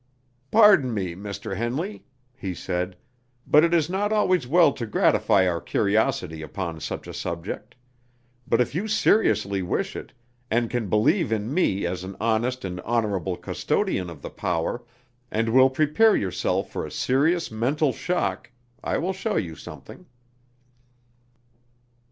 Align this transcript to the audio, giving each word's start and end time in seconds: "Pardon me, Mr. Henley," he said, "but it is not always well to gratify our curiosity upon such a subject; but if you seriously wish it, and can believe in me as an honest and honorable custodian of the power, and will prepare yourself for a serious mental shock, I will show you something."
"Pardon 0.49 0.95
me, 0.95 1.13
Mr. 1.13 1.55
Henley," 1.57 2.03
he 2.35 2.55
said, 2.55 2.95
"but 3.45 3.63
it 3.63 3.71
is 3.71 3.87
not 3.87 4.11
always 4.11 4.47
well 4.47 4.73
to 4.73 4.87
gratify 4.87 5.47
our 5.47 5.61
curiosity 5.61 6.41
upon 6.41 6.79
such 6.79 7.05
a 7.05 7.13
subject; 7.13 7.75
but 8.47 8.59
if 8.59 8.73
you 8.73 8.87
seriously 8.87 9.61
wish 9.61 9.95
it, 9.95 10.11
and 10.49 10.71
can 10.71 10.89
believe 10.89 11.31
in 11.31 11.53
me 11.53 11.85
as 11.85 12.03
an 12.03 12.17
honest 12.19 12.65
and 12.65 12.81
honorable 12.81 13.37
custodian 13.37 14.09
of 14.09 14.23
the 14.23 14.31
power, 14.31 14.83
and 15.29 15.49
will 15.49 15.69
prepare 15.69 16.15
yourself 16.15 16.71
for 16.71 16.83
a 16.83 16.89
serious 16.89 17.51
mental 17.51 17.93
shock, 17.93 18.49
I 18.83 18.97
will 18.97 19.13
show 19.13 19.35
you 19.35 19.53
something." 19.53 20.07